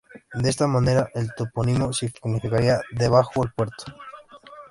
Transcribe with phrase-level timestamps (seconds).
[0.33, 3.95] De esta manera el topónimo significaría "de bajo el Puerto".